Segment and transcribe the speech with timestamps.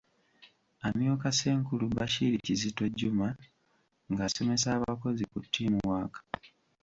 [0.87, 3.29] Amyuka Ssenkulu Bashir Kizito Juma
[4.11, 6.13] ng’asomesa abakozi ku ‘Team Work’.